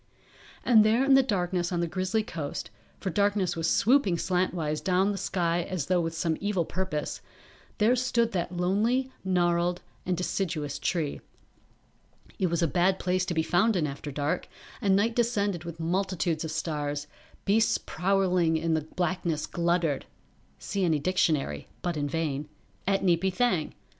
[0.65, 5.11] And there in the darkness on the grizzly coast, for darkness was swooping slantwise down
[5.11, 7.21] the sky as though with some evil purpose,
[7.77, 11.21] there stood that lonely, gnarled and deciduous tree.
[12.39, 14.47] It was a bad place to be found in after dark,
[14.81, 17.05] and night descended with multitudes of stars,
[17.45, 20.07] beasts prowling in the blackness gluttered
[20.57, 22.49] [See any dictionary, but in vain.]
[22.87, 23.75] at Neepy Thang.